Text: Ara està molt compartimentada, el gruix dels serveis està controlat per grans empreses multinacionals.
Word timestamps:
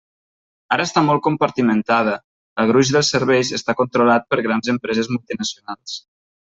Ara 0.77 0.87
està 0.87 1.03
molt 1.09 1.23
compartimentada, 1.27 2.15
el 2.63 2.71
gruix 2.73 2.93
dels 2.97 3.13
serveis 3.17 3.55
està 3.61 3.79
controlat 3.85 4.29
per 4.33 4.43
grans 4.51 4.77
empreses 4.77 5.15
multinacionals. 5.17 6.05